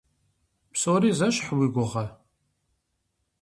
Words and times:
Псори 0.71 1.11
зэщхь 1.17 1.49
уи 1.57 1.67
гугъэ? 1.75 2.05